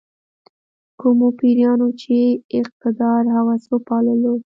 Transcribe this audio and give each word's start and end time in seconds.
کومو 0.99 1.27
پیریانو 1.39 1.87
چې 2.01 2.15
اقتدار 2.59 3.23
هوس 3.35 3.63
وپاللو. 3.71 4.33